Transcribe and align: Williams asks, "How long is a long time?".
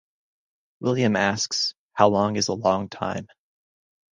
Williams 0.79 1.15
asks, 1.17 1.75
"How 1.93 2.09
long 2.09 2.35
is 2.35 2.47
a 2.47 2.53
long 2.55 2.89
time?". 2.89 3.27